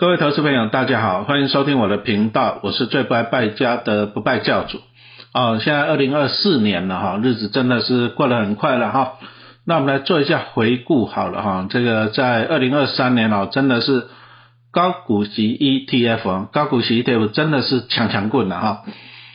[0.00, 4.80] 各位投资朋友，大家好，欢迎收听我的频道，我是最不爱败家的不败教主。
[5.34, 9.18] 哦，现在二零二四年了哈，日子真的是过得很快了哈。
[9.66, 14.06] 那我们来做一下回顾好了哈，这个在二零二三年哦，真的是
[14.72, 18.82] 高股息 ETF，高股息 ETF 真的是强强棍了哈。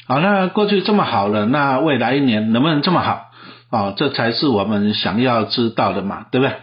[0.08, 3.28] 好，那过去这么好了，那未来一年能不能这么好？
[3.70, 6.56] 哦，这才是我们想要知道的嘛，对不对？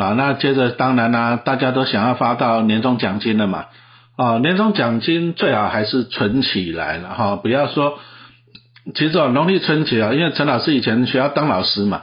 [0.00, 3.66] 啊，那接着当然啦，大家都想要发到年终奖金了嘛。
[4.16, 7.98] 啊，年终奖金最好还是存起来了哈，不要说，
[8.94, 12.02] 其实哦，农历春节啊，因为陈老师以前学校当老师嘛，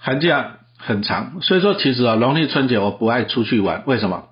[0.00, 4.24] 寒假很长，所以说其实啊，农历春节我不爱出去玩，为什么？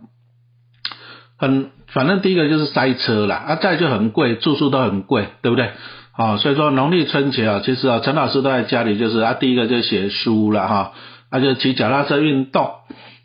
[1.38, 5.70] 很，反正第一个就是塞车啦，啊，再就很贵，住宿都很贵，对不对？
[6.12, 10.92] 啊，所以说农历春节啊，其实啊，陈老师都在家里，就是啊，第一个就写书了哈，
[11.30, 12.70] 那就骑脚踏车运动，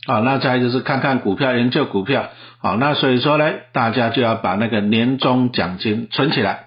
[0.08, 2.30] 啊，那再就是看看股票，研究股票，
[2.60, 6.66] 好，那所以说呢，大家就要把那个年终奖金存起来，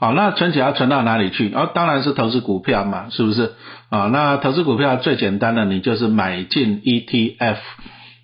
[0.00, 1.52] 好，那存起来存到哪里去？
[1.54, 3.52] 哦，当然是投资股票嘛，是不是？
[3.90, 7.56] 啊，那投资股票最简单的，你就是买进 ETF。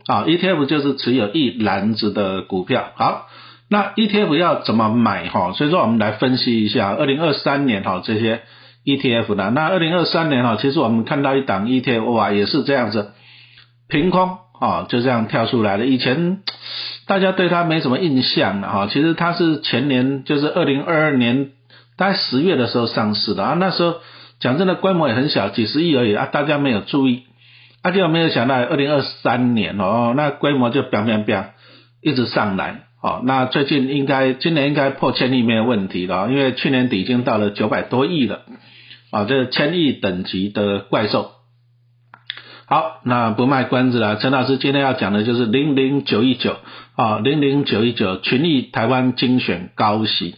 [0.08, 2.92] 啊，ETF 就是持有一篮子的股票。
[2.94, 3.26] 好，
[3.68, 5.50] 那 ETF 要怎么买哈？
[5.50, 8.42] 所以说我们来分析一下二零二三年哈这些
[8.86, 9.50] ETF 的。
[9.50, 13.10] 那二零二三年哈，其实我们看到一档 ETF 哇，也是这样子，
[13.88, 15.84] 凭空啊就这样跳出来了。
[15.84, 16.38] 以前
[17.06, 21.50] 大家对它没什么印象的哈，其实它是前年就是二零二二年
[21.98, 23.96] 大概十月的时候上市的啊，那时候
[24.40, 27.24] 讲真的规模也很小，几十亿而已啊，大家没有注意。
[27.82, 31.52] 他就没有想到，二零二三年哦，那规模就飙飙飙，
[32.02, 33.22] 一直上来哦。
[33.22, 38.40] 那最近应该今年应该破千亿没有问题了，因为去年底已经到了九百多亿了
[39.10, 41.32] 啊，这千亿等级的怪兽。
[42.68, 46.56] 好，那不卖关子了，陈老师今天要讲的就是零零九一九
[46.96, 50.34] 啊，零零九一九群益台湾精选高息。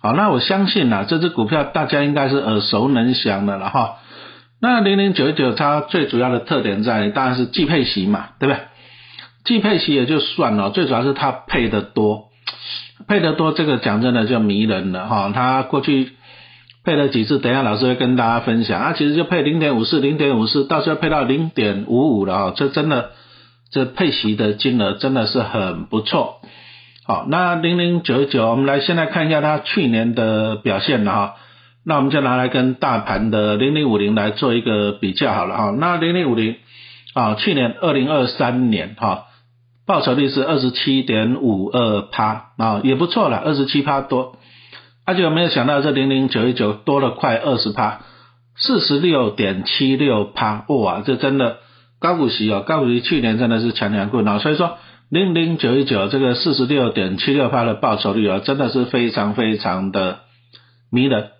[0.00, 3.98] 好，那我相信啊，这只股票大家应该是耳熟能详的了哈。
[4.60, 8.60] 那零零九一九它最主要的特点在当然是既配息嘛，对不对？
[9.44, 12.30] 既配息也就算了，最主要是它配的多，
[13.06, 15.30] 配的多这个讲真的就迷人了哈。
[15.32, 16.10] 它过去
[16.84, 18.92] 配了几次，等下老师会跟大家分享啊。
[18.96, 22.52] 其实就配零点五四，零点五四，到时候配到零点五五了哈。
[22.56, 23.10] 这真的
[23.70, 26.36] 这配息的金额真的是很不错。
[27.06, 31.34] 好，那零零九九我们来先来看一下它去年的表现了哈。
[31.84, 35.74] 那我们就拿来跟大盘的零零五零来做一个比较好了哈。
[35.78, 36.56] 那零零五零
[37.14, 39.24] 啊，去年二零二三年哈，
[39.86, 44.37] 报酬率是二十七点五二趴啊，也不错了，二十七趴多。
[45.08, 48.02] 大家有没有想到这零零九一九多了快二十趴，
[48.56, 51.60] 四十六点七六趴，哇，这真的
[51.98, 54.38] 高股息哦，高股息去年真的是强强棍哦。
[54.38, 54.76] 所以说
[55.08, 60.18] 零零九一九这个四十六点七六趴的报酬率啊，真的是非常非常的
[60.90, 61.30] 迷人。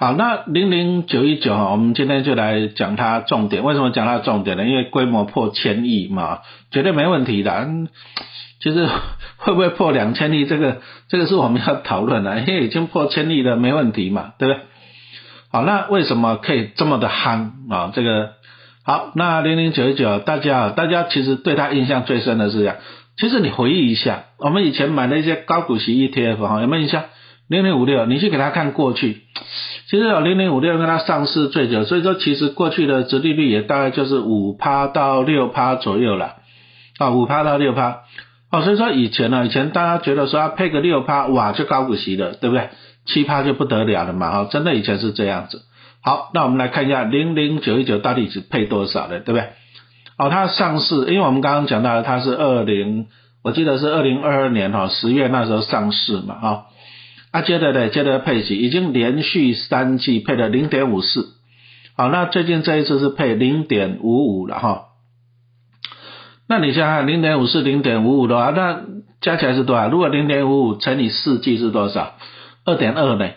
[0.00, 3.62] 好，那零零九一九哈，我们今天就来讲它重点。
[3.62, 4.64] 为什么讲它重点呢？
[4.64, 6.38] 因为规模破千亿嘛，
[6.70, 7.68] 绝对没问题的。
[8.60, 8.88] 就是
[9.36, 10.78] 会不会破两千亿，这个
[11.10, 12.40] 这个是我们要讨论的。
[12.40, 14.62] 因为已经破千亿了，没问题嘛，对不对？
[15.52, 17.92] 好，那为什么可以这么的憨啊？
[17.94, 18.30] 这个
[18.82, 22.76] 好，那零零九一九，大家大家其实对它印象最深的是这样。
[23.18, 27.04] 其实你回忆一下，我们以前买的一些高股息 ETF 哈，有没有印象？
[27.50, 29.22] 零零五六，你去给他看过去。
[29.88, 36.36] 其实有零零五六跟它上市最久，所以说其实过去的殖利率也大概就是五趴到六趴左右了，
[36.98, 38.02] 啊五趴到六趴，
[38.52, 42.68] 哦所以说以前呢，以前大家觉得说要配个六趴，哇就高股息了，对不对？
[43.06, 45.62] 七趴就不得了了嘛，哈真的以前是这样子。
[46.04, 49.48] 好，那我们来看一下零零九一九到底是配多少的，对不对？
[50.18, 53.08] 哦它上市，因为我们刚刚讲到它是二零，
[53.42, 56.66] 我记得是二零二二年哈十月那时候上市嘛，哈。
[57.32, 61.28] 啊，接着呢，接着配息，已经连续三季配了零点五四，
[61.96, 64.84] 好，那最近这一次是配零点五五了哈。
[66.48, 68.80] 那你想想，零点五四、零点五五的话，那
[69.20, 69.88] 加起来是多少？
[69.88, 72.14] 如果零点五五乘以四季是多少？
[72.64, 73.30] 二点二呢？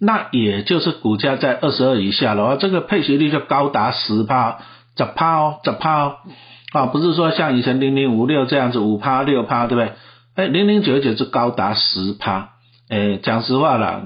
[0.00, 4.58] 那也就是股价在二十二以下的话，这个配息率就高达十趴、
[4.96, 6.16] 十趴哦，十趴哦，
[6.72, 9.92] 啊，不是说像以前零零五六这样子五趴、六趴，对不对？
[10.34, 12.50] 哎，零零九九是高达十趴。
[12.90, 14.02] 诶，讲实话啦，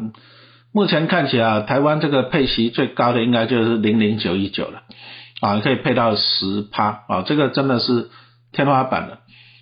[0.75, 4.83] 目前看起来台湾这个配息最高的应该就是零零九一九了，
[5.41, 8.11] 啊，可以配到十趴，啊，这个真的是
[8.53, 9.19] 天花板了。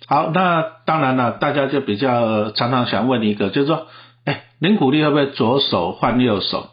[0.07, 3.87] 好，那当然了，大家就比较常常想问一个，就是说，
[4.25, 6.69] 哎，零股利会不会左手换右手？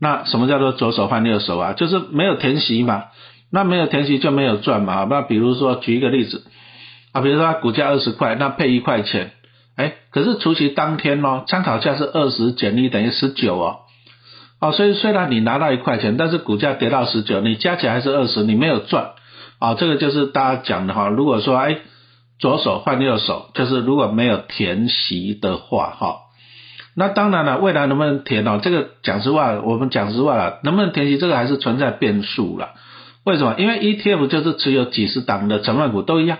[0.00, 1.72] 那什么叫做左手换右手啊？
[1.74, 3.04] 就是没有填息嘛，
[3.52, 5.06] 那没有填息就没有赚嘛。
[5.08, 6.44] 那比如说举一个例子，
[7.12, 9.30] 啊，比如说它股价二十块，那配一块钱。
[9.74, 13.76] 哎，可是除息当天哦，参考价是二十减一等于十九哦，
[14.60, 19.12] 哦，所以虽然你拿到一块钱，但是股价跌到十九，你加起来还是二十，你没有赚，
[19.58, 21.78] 啊，这个就是大家讲的哈，如果说哎，
[22.38, 26.16] 左手换右手，就是如果没有填息的话哈，
[26.94, 32.72] 那当然了，未来能不能填哦，这个讲实话，我们讲实话了，能不能填息这个还是存在变数了，
[33.24, 33.54] 为什么？
[33.56, 36.38] 因为 ETF 就是持有几十档的成分股都一样。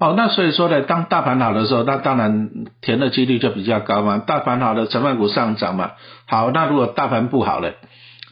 [0.00, 2.48] 哦，那所以说呢，当大盘好的时候，那当然
[2.80, 4.16] 填的几率就比较高嘛。
[4.16, 5.90] 大盘好的成分股上涨嘛。
[6.26, 7.74] 好，那如果大盘不好了，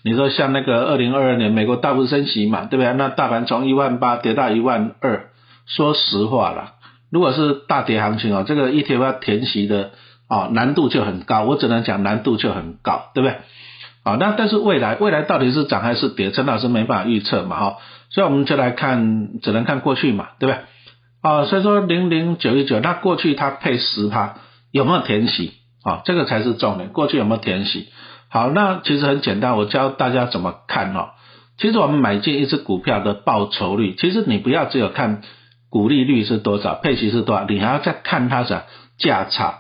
[0.03, 2.93] 你说像那个二零二二年美国大幅升息嘛，对不对？
[2.94, 5.26] 那大盘从一万八跌到一万二，
[5.67, 6.73] 说实话啦，
[7.12, 9.91] 如果是大跌行情哦，这个 ETF 要填息的
[10.31, 13.37] 哦难度就很高，我只能讲难度就很高，对不对？
[14.05, 17.76] 啊，那但是未来未来到底是涨还是跌，陈老师没办法预测嘛，哈，
[18.09, 20.62] 所以我们就来看，只能看过去嘛，对不对？
[21.28, 24.36] 啊，所以说零零九一九，那过去它配十趴
[24.72, 25.52] 有没有填息
[25.84, 26.00] 啊？
[26.06, 27.88] 这个才是重点，过去有没有填息？
[28.30, 31.10] 好，那其实很简单，我教大家怎么看哦。
[31.58, 35.20] 其实我们买进一只股票的报酬率，其实你不要只有看
[35.69, 38.64] 股利率是多少，配息是多少，你还要再看它的
[38.96, 39.58] 价差。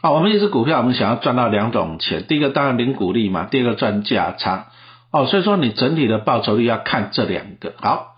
[0.00, 4.68] 啊，我们一只股票，我们想要赚到两种钱，第一个当然零股利嘛，第二个赚价差。
[5.12, 7.74] 哦，所以说你整体的报酬率要看这两个。
[7.76, 8.13] 好。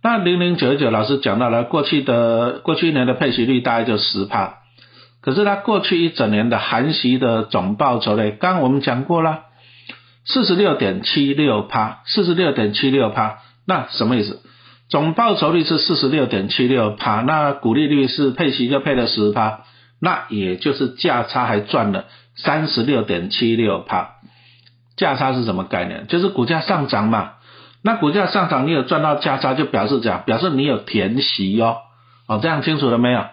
[0.00, 4.58] 那零零九九老师讲到了，过去的过去一年的配息率大概就十趴，
[5.20, 9.40] 可是它过去一整年的含息的总报酬率，刚我们讲过了，
[10.24, 14.40] 四十六点七六趴，四十六点七六趴，那什么意思？
[14.88, 19.64] 总报酬率是四十六点七六趴，那股利率是配息就配了十趴，
[20.00, 22.04] 那也就是价差还赚了
[22.36, 24.10] 三十六点七六趴，
[24.96, 26.06] 价差是什么概念？
[26.06, 27.32] 就是股价上涨嘛。
[27.82, 31.78] 那股价上涨，你有赚到价差，就表示这样，表示你有填息哦，
[32.26, 33.24] 哦，这样清楚了没有？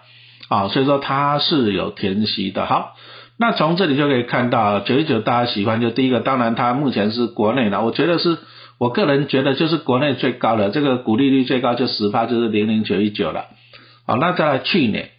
[0.48, 2.68] 啊，所以说它是有填息的。
[2.68, 2.96] 好，
[3.40, 8.38] 那从这里就可以看到，九一九大家喜欢，就第一个，当然它目前是国内的，我觉得是
[8.78, 13.46] 我个人觉得就是国内最高的，这个股利率最高就十趴，就是零零九一九了。
[14.06, 15.10] 好，那在去年，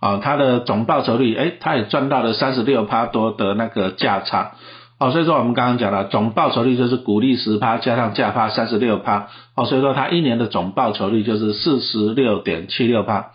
[0.00, 4.56] 啊，它的总报酬率，哎，它也赚到了三十六趴多的那个价差。
[5.04, 13.32] 哦，所以说我们刚刚讲了，总报酬率就是股利十趴加上价趴三十六趴，哦，所以说它一年的总报酬率就是四十六点七六趴，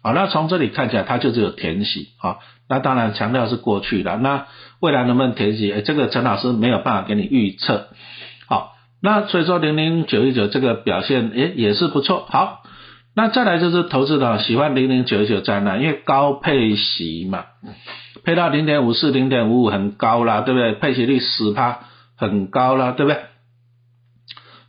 [0.00, 2.38] 好，那从这里看起来它就是有填息，好，
[2.68, 4.46] 那当然强调是过去的，那
[4.78, 7.88] 未来能不能填息，哎，这个陈老师没有办法给你预测，
[8.46, 12.60] 好，那所以说零零九一九这个表现，哎，也是不错，好，
[13.16, 17.46] 那再来就是投资者喜欢零零九一九在哪，因为高配息嘛。
[18.28, 20.74] 配到零点五四、零点五五很高啦，对不对？
[20.74, 21.78] 配息率十趴
[22.14, 23.22] 很高啦，对不对？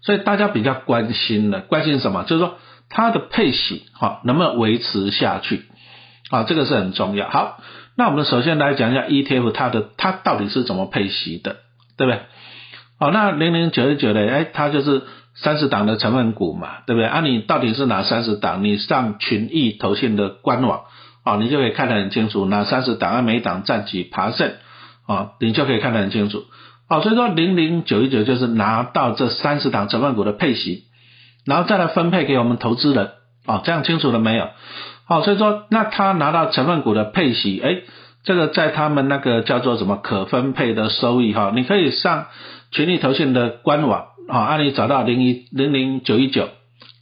[0.02, 2.24] 所以大家比较关心的，关心什么？
[2.24, 2.56] 就是说
[2.90, 5.66] 它的配息哈能不能维持下去？
[6.30, 7.28] 啊，这个是很重要。
[7.28, 7.62] 好，
[7.98, 11.58] 那我们首先来讲一下 ETF 它的它到底是怎么配息的，
[11.98, 12.22] 对不对？
[12.98, 15.02] 好，那零零九十九的，哎，它就是
[15.36, 17.10] 三十档的成分股嘛，对不对？
[17.10, 18.64] 啊，你到底是哪三十档？
[18.64, 20.84] 你上群益投信的官网。
[21.30, 24.54] 啊，你就可以看得很清楚，哪三十档案每档占几爬胜，
[25.06, 26.46] 啊，你就可以看得很清楚。
[26.90, 30.86] 好，所以说零零九一九就是拿到这三十档成分股的配息，
[31.46, 33.12] 然后再来分配给我们投资人，
[33.46, 34.48] 啊，这样清楚了没有？
[35.06, 37.82] 好，所以说那他拿到成分股的配息，哎，
[38.24, 42.26] 这个在他们那个叫做什么可分配的收益哈，你可以上
[42.72, 46.50] 群力投信的官网，啊，按你找到零一零零九一九，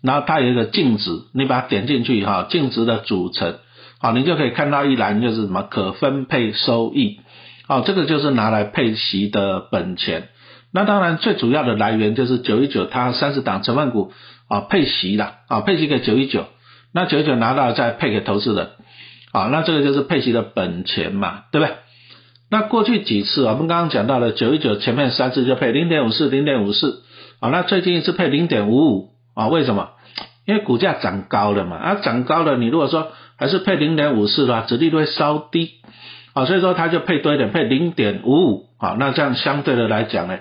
[0.04, 3.56] 然后它有一个净值，你把它点进去哈，净值的组成。
[4.00, 7.20] 好，你就可以看到一栏就是什么可分配收益，
[7.68, 10.30] 好，这个就是拿来配息的本钱。
[10.74, 14.12] 那当然最主要的来源就是九一九它三十档成分股
[14.48, 16.46] 啊配息的啊配息给九一九，
[16.94, 18.70] 那九一九拿到再配给投资人，
[19.32, 21.75] 啊，那这个就是配息的本钱嘛，对不对？
[22.50, 27.04] 那过去几次我们刚刚讲到了九一九前面三次就配零点五四零点五四，
[27.39, 29.89] 啊，那最近一次配零点五五啊，为什么？
[30.46, 35.74] 因为股价涨高了嘛，啊涨高了，你如果说还是配零点五四的话，殖利率会稍低，
[36.34, 40.39] 啊，所以说它就配多一点，配零点五五，啊，那这样相对的来讲呢，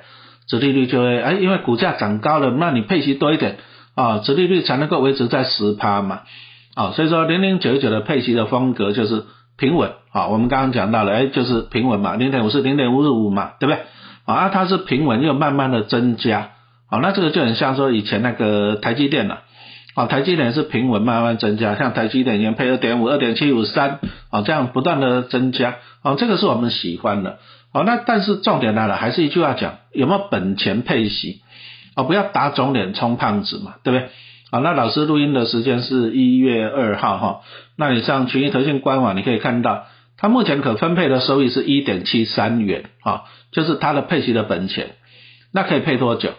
[0.48, 3.58] 殖利率就会，哎，因为股价涨高了，那你配息多一点，
[3.94, 6.20] 啊，殖利率才能够维持在十趴嘛，
[6.74, 9.24] 啊，所以说零零九九的配息的风格就是
[9.58, 13.82] 平稳，啊，我们刚刚讲到了，哎，就是平稳嘛，零点五四、零点五五嘛，对不对？
[14.24, 16.50] 啊，它是平稳又慢慢的增加，
[16.88, 19.42] 啊，那这个就很像说以前那个台积电了。
[20.04, 24.00] 台积电是平稳慢慢增加，像台积电年配二点五、二点七五三，
[24.30, 27.38] 啊，这样不断的增加，啊，这个是我们喜欢的，
[27.72, 31.40] 好，那但是重点来了，还是一句话讲，有没有本钱配息，
[31.94, 34.08] 啊，不要打肿脸充胖子嘛，对不对？
[34.50, 37.40] 啊，那老师录音的时间是一月二号哈，
[37.76, 39.86] 那你上群益投信官网，你可以看到
[40.18, 44.90] 它目前可分配的收益是一点七三元啊，就是它的配息的本钱，
[45.52, 46.34] 那可以配多久？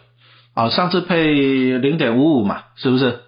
[0.53, 1.33] 啊，上次配
[1.79, 3.21] 零点五五嘛，是不是？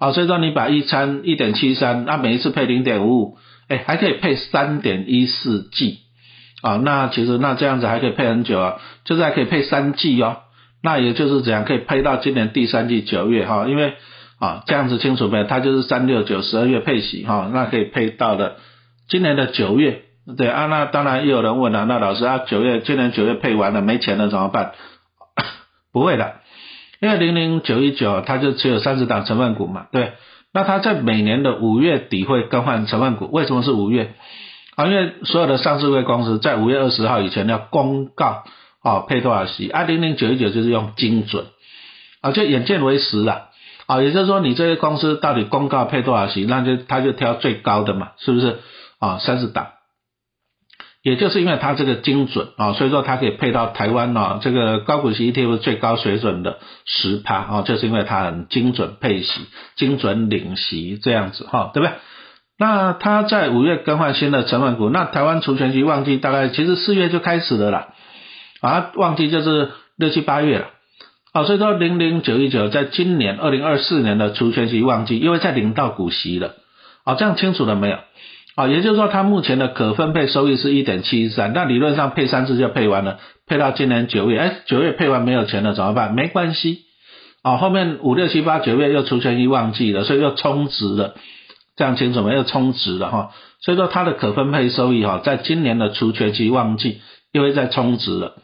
[0.00, 3.38] 啊，所以说你把一餐一点七三，那每一次配零点五五，
[3.68, 5.98] 哎，还可以配三点一四 G，
[6.62, 10.38] 啊，那其实那这样子还可以配很久啊，就是还可以配三季哦，
[10.82, 13.92] 那也就是怎样可以配到今年第三季九月哈，因为
[14.38, 15.44] 啊这样子清楚没有？
[15.44, 18.56] 它就是三六九十二月配息哈，那可以配到的
[19.06, 20.00] 今年的九月，
[20.38, 24.72] 对啊，那当然也有人问了，那老师啊九月今年九月配完了没钱了怎么办？
[25.92, 26.39] 不会的。
[27.00, 30.12] 因为零零九一九它就持有三十档成分股嘛，对，
[30.52, 34.12] 那它在每年的五月底会更换成分股，为什么是五月？
[34.76, 38.44] 啊，因为所有的上市会公司在五月二十号以前要公告
[38.82, 41.46] 啊配多少息，啊零零九一九就是用精准，
[42.20, 43.48] 啊就眼见为实了，
[43.86, 48.58] 啊也就是说你这些公司到底公告配多少息，那就他就挑最高的嘛，是不是？
[48.98, 49.68] 啊三十档。
[51.02, 61.94] 也就是因为它这个精准啊，所以说它可以配到台湾呢这个高股息 ETF 最高水准的十趴啊，就是因为它很精准配息、精准领息这样子哈，对不对？
[62.58, 67.88] 那它在五月更换新的成分股，那台湾除权期旺季大概其实四月就开始了啦，
[68.60, 70.66] 啊，旺季就是六七八月了，
[71.32, 76.56] 啊，所以说零零九一九在今年二零二四年的除权期旺季，因为在领到股息了，
[77.04, 77.96] 啊，这样清楚了没有？
[78.56, 86.12] 啊，也就是说，它目前的可分配收益是一点七三，那理论上配三次就配完了，配到今年九月，哎，九月配完没有钱了怎么办？
[86.12, 86.80] 没关系，
[87.42, 91.14] 啊，后面五六七八九月又除权益旺季了，所以又充值了，
[91.76, 92.34] 这样清楚没？
[92.34, 93.30] 又充值了哈，
[93.62, 97.00] 所以说它的可分配收益哈，在今年的除权期旺季
[97.32, 98.34] 又会再充值了，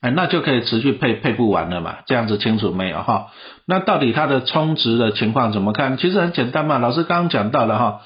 [0.00, 3.26] 哎，那就可以持续配配不完了嘛，这样子清楚没有哈？
[3.66, 5.98] 那到底它的充值的情况怎么看？
[5.98, 8.00] 其实很简单嘛，老师刚刚讲到了哈。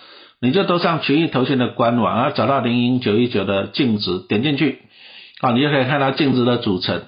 [0.44, 4.80] 你就都上群益投信的官网啊，找到零零九一九的净值，点进去
[5.40, 7.02] 啊，你就可以看到净值的组成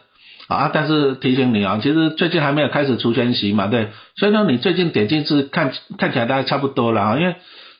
[0.46, 0.70] 啊。
[0.72, 7.34] 但是提醒你啊，其实最近还没有开始除权息嘛，对，所以呢，你最近点进去看看起来大概差不多了啊，因为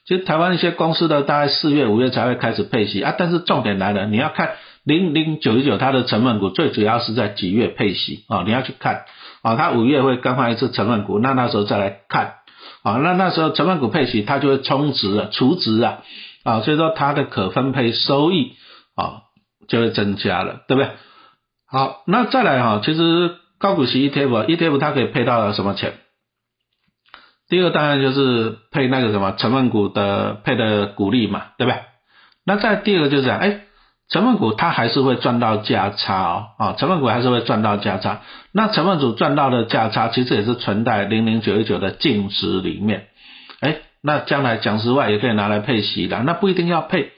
[0.04, 3.14] 其实台湾一些公司的大概四月五月才会开始配息啊。
[3.16, 9.02] 但是重点来了，你要看零零九一九它的成分股最主要是在几月配息啊，你要去看
[9.42, 12.32] 啊，它五月会更换一次成分股，那那时候再来看。
[12.85, 16.05] 啊，那那时候成分股配息，它就会充值啊，除值啊，
[16.45, 18.53] 啊，所以说它的可分配收益
[18.95, 19.23] 啊
[19.67, 20.91] 就会增加了，对不对？
[21.67, 25.95] 好，那再来哈，其实高股息 ETF，ETF 它可以配到什么钱？
[27.49, 31.81] 第二当然就是配那个什么成分股的配的股利嘛，对不对？
[32.45, 33.62] 那再第二个就是讲，哎。
[34.14, 38.21] 成分股它还是会赚到价差哦，啊，成分股还是会赚到价差。
[38.52, 43.06] 那成分股赚到的价差，其实也是存在零零九一九的净值里面。
[43.59, 47.11] 哎，那将来讲实话也可以拿来配息的，那不一定要配，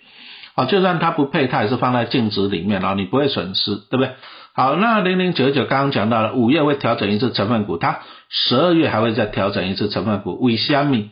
[0.55, 4.13] 啊，就算它不配，它也是放在净值里面，然后你不会损失，对不对？
[4.55, 7.99] 好，那零零九一九刚刚讲到了，五月会调整一次成分股，它
[8.31, 11.11] 十二月还会再调整一次成分股，为虾米？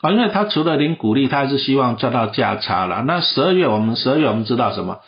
[0.00, 3.02] 啊，因为他除了领股利，他还是希望赚到价差了。
[3.06, 5.00] 那十二月，我们十二月我们知道什么？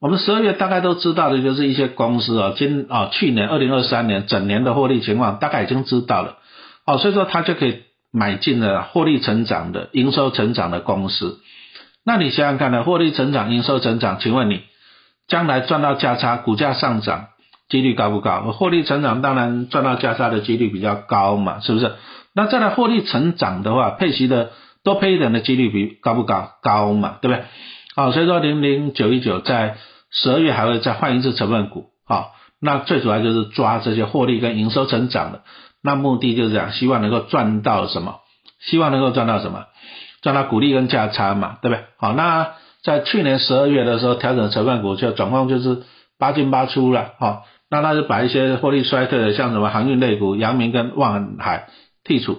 [0.00, 6.36] 我们十二月大概都知道的就是一些公司啊，今啊去年二零二三年整年的获利情况大概已经知道了。
[6.84, 11.38] 哦，所以说他就可以买进了获利成长的、营收成长的公司。
[12.04, 12.84] 那你想想看呢？
[12.84, 14.60] 获利成长、营收成长，请问你
[15.26, 17.28] 将来赚到价差、股价上涨
[17.68, 18.42] 几率高不高？
[18.52, 21.94] 获利成长当然赚到价差的几率比较高嘛，是不是？
[22.36, 24.50] 那再来获利成长的话，配息的
[24.84, 26.50] 多配一点的几率比高不高？
[26.62, 27.44] 高嘛，对不对？
[27.96, 29.78] 好，所以说零零九一九在
[30.10, 35.40] 十二月还会再换一次成分股，好，那最主要就是抓这些获利跟营收成长的，
[35.82, 38.16] 那目的就是讲希望能够赚到什么？
[38.60, 39.64] 希望能够赚到什么？
[40.20, 41.84] 赚到股利跟价差嘛，对不对？
[41.96, 42.52] 好，那
[42.82, 45.84] 在去年十二月的时候调整成分股，就总共就是
[46.18, 51.68] 八进八出了，好，那他就把一些获利衰退的，像什么航运类股、阳明跟万海。
[52.06, 52.38] 剔除，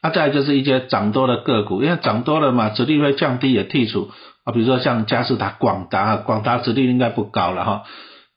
[0.00, 4.10] 啊，再就是一些涨多的个股，因为涨多了嘛，殖利率降低也剔除。
[4.42, 7.82] 啊，比如说像嘉士达、广达，广达殖利率应该不高了哈，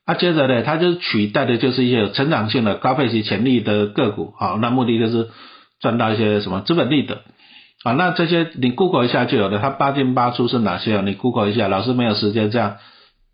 [0.04, 5.30] 啊，接着呢，它就是取代的就是一些有成长性的高配息潜力的个股，好，那目的就是
[5.80, 7.22] 赚到一些什么资本利得，
[7.84, 11.02] 啊，那这些你 Google 一下就有了，它八进八出是哪些啊？
[11.06, 12.76] 你 Google 一下，老师没有时间这样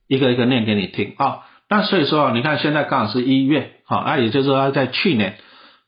[0.06, 1.14] 一个一个念给你听。
[1.18, 5.38] 啊，那所以说你看现在刚好是一月，好，那也就是说在去年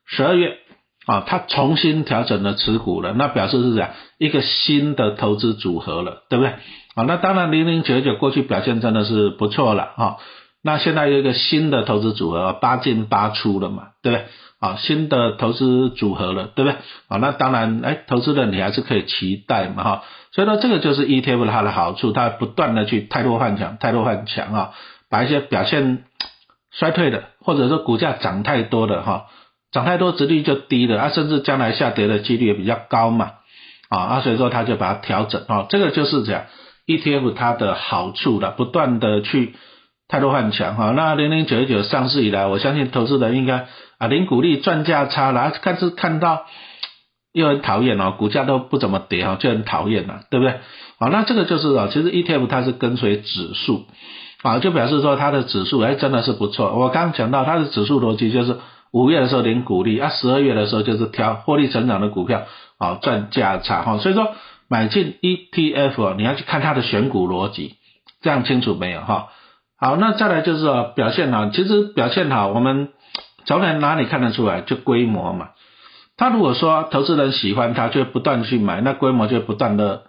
[0.05, 0.57] 十二月。
[1.07, 6.53] 啊，他重新调整了持股了，那表示是这样一个新的投资组合了，对不对？
[6.95, 10.17] 啊，那当然零零九九过去表现真的是不错了啊，
[10.63, 14.27] 那现在有一个新的投资组合，八进八出了嘛，对不对？
[14.61, 16.79] 啊新的投资组合了，对不对？
[17.09, 20.03] 啊，那当然，哎，投资人你还是可以期待嘛哈。
[20.31, 24.71] 所以说这个就是 ETF 它的好处，它不断的去太多换强，太多换强啊，
[25.11, 26.05] 把一些表现
[26.71, 29.27] 衰退的，或者说股价涨太多的哈，
[29.73, 33.33] 涨太多，值率就低了啊，甚至将来下跌的几率也比较高嘛。
[33.89, 36.45] 啊啊，所以说他就把它调整啊，这个就是讲
[36.87, 39.55] ETF 它的好处了，不断的去
[40.09, 40.93] 太多换强哈。
[40.93, 43.67] 那零零九一九上市以来，我相信投资人应该
[43.99, 46.47] 啊零股利赚价差了，看是看到
[47.35, 50.55] 又很讨厌哦，股价都不怎么跌哈，就很讨厌了，对不对？
[50.99, 53.85] 好，那这个就是啊，其实 ETF 它是跟随指数
[54.43, 56.75] 啊，就表示说它的指数哎真的是不错。
[56.79, 58.57] 我刚讲到它的指数逻辑就是
[58.93, 62.43] 五月的时候领股利啊，十二月的时候就是挑获利成长的股票。
[62.79, 64.35] 好赚价差哈，所以说
[64.69, 67.77] 买进 ETF 你要去看它的选股逻辑，
[68.23, 69.29] 这样清楚没有哈？
[69.79, 72.89] 好，那再来就是说表现好，其实表现好，我们
[73.47, 74.63] 从哪哪里看得出来？
[74.63, 75.51] 就规模嘛。
[76.17, 80.03] 他如果说投资人喜欢它，就不断去买，那规模就不断的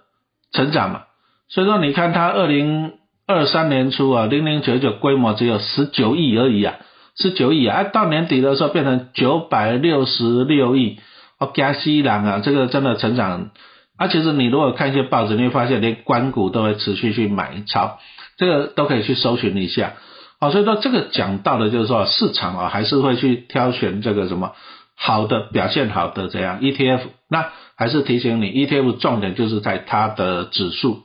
[0.52, 1.04] 成长嘛。
[1.48, 2.94] 所以说你看它二零
[3.28, 6.76] 二三年初啊，零零九九规模只有十九亿而已啊，
[7.18, 11.00] 十九亿啊，到年底的时候变成九百六十六亿。
[11.40, 13.50] 哦加西兰啊，这个真的成长，
[13.98, 17.98] 啊，其实你如果看一些报纸，你会发现连关股都会持续去买超，
[18.38, 19.94] 这个都可以去搜寻一下。
[20.40, 24.54] 好，所以说这个讲到的就是说市场啊，还是会去挑选这个什么
[24.96, 27.02] 好的表现好的这样 ETF。
[27.30, 31.02] 那还是提醒你，ETF 重点就是在它的指数，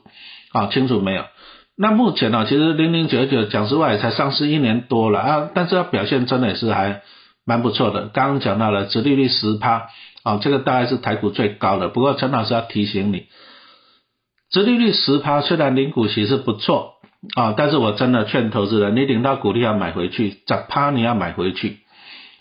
[0.53, 1.25] 好清楚没有？
[1.81, 7.03] 那目前呢，其实零零九九讲实话也才上市一年多了啊，但是它表现真的也是还
[7.45, 8.09] 蛮不错的。
[8.09, 9.87] 刚刚讲到了，殖利率十趴。
[10.21, 11.87] 啊，这个大概是台股最高的。
[11.87, 13.27] 不过陈老师要提醒你，
[14.51, 16.95] 殖利率十趴，虽然领股息是不错
[17.37, 21.77] 啊，但是我真的劝投资人，你领到股利要买回去，十趴你要买回去。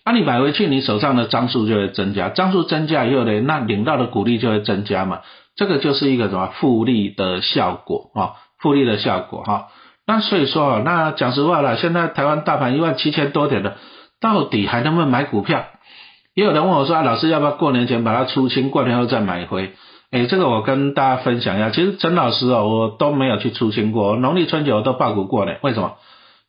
[0.05, 5.21] 那你买回去，你手上的张数就会增加，张数增加以后呢，那领到的股利就会增加嘛。
[5.55, 9.69] 这个就是一个什么复利的效果啊，复利的效果哈。
[10.07, 13.77] 那所以说，那讲实话了，现在台湾大盘一万七千多点的，
[14.21, 15.67] 到底还能不能买股票？
[16.35, 19.73] 也有人问我说：“啊，老师要不要过年前把它出清，过年后再买回？”
[20.11, 21.69] 哎，这个我跟大家分享一下。
[21.69, 25.53] 其实陈老师哦，我都没有去出清过，农历春节我都报股过呢。
[25.61, 25.97] 为什么？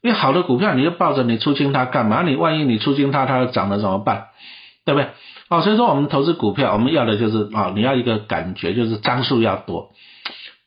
[0.01, 2.21] 因为好的股票你就抱着，你出清它干嘛？
[2.21, 4.27] 你万一你出清它，它涨了怎么办？
[4.86, 5.10] 对不对？
[5.49, 9.89] 哦，所以说我们投资股票，我们要的就是啊，你要一个感觉，就是张数要多，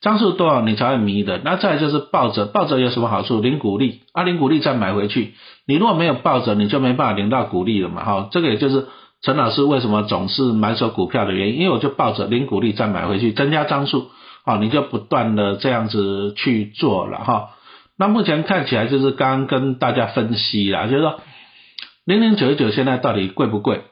[0.03, 1.41] 张数多少你才会迷的。
[1.43, 3.39] 那再就是抱着，抱着有什么好处？
[3.39, 5.33] 领股利，啊，领股利再买回去。
[5.65, 8.03] 你如果没有抱着，你就没办法领到股利了嘛。
[8.03, 8.85] 哈，这个也就是。
[9.25, 11.59] 陈老师为什么总是买手股票的原因？
[11.59, 14.09] 因为我就抱着零股利再买回去，增加张数，
[14.43, 17.51] 啊，你就不断的这样子去做了哈。
[17.97, 21.21] 那目前看起来就是刚跟大家分析啦，就是说
[22.03, 23.83] 零零九九现在到底贵不贵？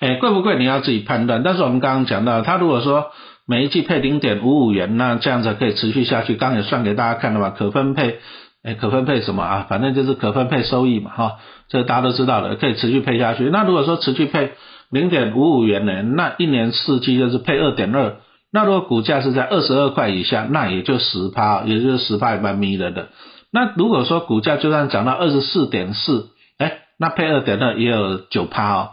[0.00, 1.44] 哎，贵不贵你要自己判断。
[1.44, 3.12] 但是我们刚刚讲到，它如果说
[3.50, 6.36] 每一季配零点五五元，那这样子可以持续下去。
[6.36, 8.20] 刚也算给大家看了嘛，可分配。
[8.62, 9.66] 哎，可分配什么啊？
[9.68, 11.32] 反正就是可分配收益嘛，哈，
[11.68, 13.50] 这大家都知道的，可以持续配下去。
[13.50, 14.52] 那如果说持续配
[14.88, 18.18] 零点五五元呢，那一年四季就是配二点二。
[18.52, 23.08] 那如果股价是在二十二块以下，那也就十趴，也就是十趴蛮迷人的。
[23.50, 28.90] 那如果说股价就算涨到二十四点四，哎，那配二点二也有九趴哦，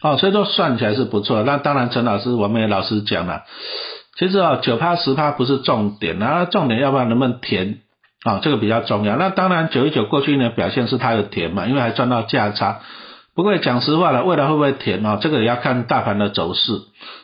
[0.00, 1.42] 哦，所以说算起来是不错。
[1.42, 3.42] 那当然，陈老师我们也老师讲了，
[4.18, 7.80] 其实啊，九趴十趴不是重点，那重点要不然能不能填？
[8.24, 9.16] 啊，这个比较重要。
[9.16, 12.80] 那当然，九一九过去一年表现是它有填嘛，因为还赚到价差。
[13.34, 15.18] 不过讲实话了，未来会不会填啊？
[15.20, 16.72] 这个也要看大盘的走势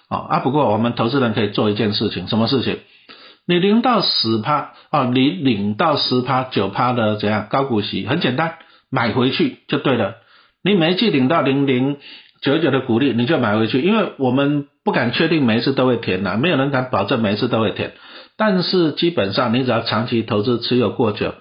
[0.08, 0.26] 啊。
[0.28, 2.78] 啊，不过我们投资人可以做一件事情，什么事情？
[3.46, 8.06] 你零到十趴啊，你领到十趴九趴的怎样高股息？
[8.06, 8.54] 很简单，
[8.90, 10.16] 买回去就对了。
[10.64, 11.98] 你每一季领到零零
[12.40, 17.92] 九一九的鼓励，你就买回去，因为我们不敢确定每一次都会填呐，没有人敢保证每一次都会填。
[18.36, 21.34] 但是基本上，你只要长期投资持有过久，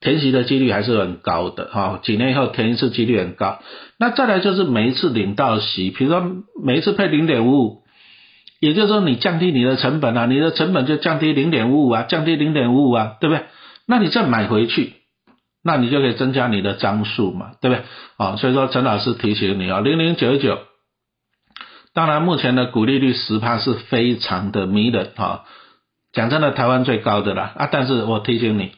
[0.00, 2.00] 填息的几率还是很高的哈。
[2.02, 3.60] 几年以后填一次几率很高。
[3.98, 6.22] 那再来就是每一次领到息，比如说
[6.62, 7.82] 每一次配零点五五，
[8.58, 13.44] 也就是说你降低你的成本啊，你的成本就降低零点五五啊，降低零点五五啊，对不对？
[13.86, 14.94] 那你再买回去，
[15.62, 17.84] 那你就可以增加你的张数嘛，对不对？
[18.16, 20.58] 啊，所以说陈老师提醒你啊，零零九九，
[21.94, 25.44] 当然目前的股利率十趴是非常的迷人啊。
[26.12, 27.68] 讲真的，台湾最高的啦啊！
[27.70, 28.72] 但是我提醒你，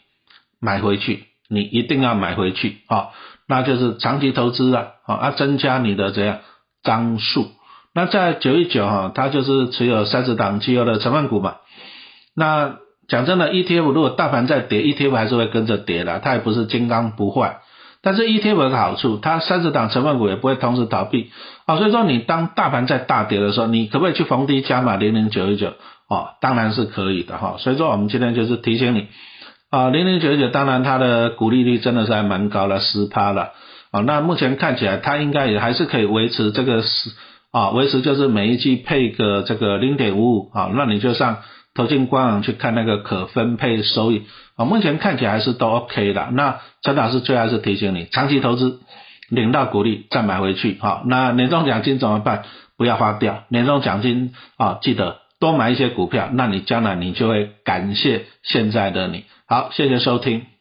[0.61, 3.09] 买回去，你一定要买回去啊！
[3.49, 6.41] 那就是长期投资啊，啊，增加你的这样
[6.83, 7.51] 张数。
[7.95, 11.57] 那在九一九哈，它就是持有三十档期油的成分股嘛。
[12.37, 12.77] 那
[13.13, 17.59] 讲真的，ETF 如果大盘在跌，ETF 还是会跟着跌的，它也不是金刚不坏。
[18.03, 21.31] 但是 ETF 有个好处，它三十档成分股也不会同时倒闭
[21.67, 25.75] 啊，所以说你当大盘在大跌的时候，你可不可以去逢低加码零零九一九？
[26.09, 27.57] 啊，当然是可以的哈。
[27.59, 29.09] 所以说我们今天就是提醒你
[29.71, 33.51] 啊，零零九一九当然它的股利率真的是还蛮高的，十趴了
[33.91, 34.01] 啊。
[34.01, 37.11] 那目前看起来它应该也还是可以维持这个十
[37.53, 41.37] 啊，维持就是每一季配个这个零点五五啊，那你就上
[41.75, 46.29] 投进官网去看那个可分配收益啊，目前看起来还是都 OK 的。
[46.33, 48.81] 那陈老师最后是提醒你，长期投资
[49.29, 51.03] 领到股利再买回去哈。
[51.07, 52.45] 那年终奖金怎么办？
[52.77, 55.23] 不要花掉，年终奖金啊，记得。
[55.41, 59.25] 多买一些股票，那你将来你就会感谢现在的你。
[59.47, 60.52] 好，谢谢收听。